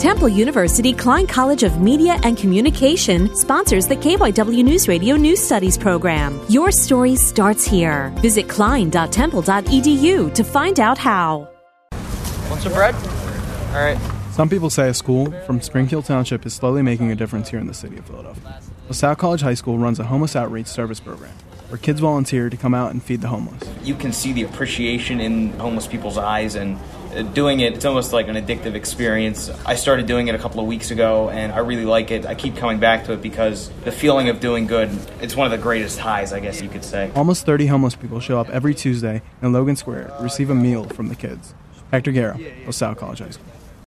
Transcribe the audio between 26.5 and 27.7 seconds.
and uh, doing